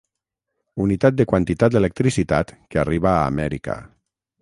Unitat 0.85 1.19
de 1.19 1.27
quantitat 1.33 1.75
d'electricitat 1.77 2.57
que 2.73 2.83
arriba 2.85 3.15
a 3.15 3.25
Amèrica. 3.31 3.81